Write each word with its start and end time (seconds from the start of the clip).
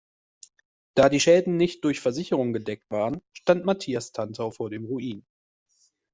Da 0.95 1.09
die 1.09 1.19
Schäden 1.19 1.57
nicht 1.57 1.83
durch 1.83 1.99
Versicherungen 1.99 2.53
gedeckt 2.53 2.89
waren, 2.89 3.21
stand 3.33 3.65
Mathias 3.65 4.11
Tantau 4.13 4.49
vor 4.49 4.71
dem 4.71 4.85
Ruin. 4.85 5.27